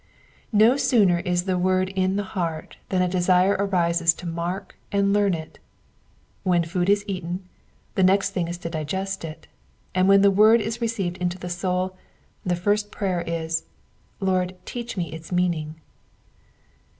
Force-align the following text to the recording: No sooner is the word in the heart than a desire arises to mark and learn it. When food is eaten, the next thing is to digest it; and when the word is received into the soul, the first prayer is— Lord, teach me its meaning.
No 0.51 0.77
sooner 0.77 1.19
is 1.19 1.43
the 1.43 1.59
word 1.59 1.89
in 1.89 2.15
the 2.15 2.23
heart 2.33 2.77
than 2.89 3.03
a 3.03 3.07
desire 3.07 3.55
arises 3.59 4.15
to 4.15 4.25
mark 4.25 4.75
and 4.91 5.13
learn 5.13 5.35
it. 5.35 5.59
When 6.41 6.63
food 6.63 6.89
is 6.89 7.03
eaten, 7.05 7.47
the 7.93 8.01
next 8.01 8.31
thing 8.31 8.47
is 8.47 8.57
to 8.65 8.69
digest 8.71 9.23
it; 9.23 9.45
and 9.93 10.07
when 10.07 10.23
the 10.23 10.31
word 10.31 10.59
is 10.59 10.81
received 10.81 11.17
into 11.17 11.37
the 11.37 11.49
soul, 11.49 11.95
the 12.43 12.55
first 12.55 12.89
prayer 12.89 13.21
is— 13.27 13.65
Lord, 14.19 14.55
teach 14.65 14.97
me 14.97 15.11
its 15.13 15.31
meaning. 15.31 15.75